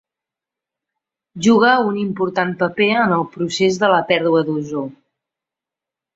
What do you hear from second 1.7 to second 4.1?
un important paper en el procés de la